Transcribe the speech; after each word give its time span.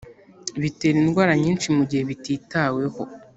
bitera 0.61 0.97
indwara 1.03 1.33
nyinshi 1.43 1.67
mu 1.75 1.83
gihe 1.89 2.03
bitiitaweho 2.09 3.01